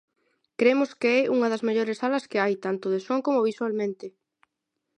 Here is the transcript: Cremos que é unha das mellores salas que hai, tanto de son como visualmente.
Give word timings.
Cremos 0.59 0.89
que 1.01 1.09
é 1.19 1.21
unha 1.35 1.51
das 1.53 1.65
mellores 1.67 1.99
salas 2.01 2.27
que 2.29 2.41
hai, 2.43 2.53
tanto 2.65 2.85
de 2.93 2.99
son 3.07 3.19
como 3.25 3.45
visualmente. 3.49 4.05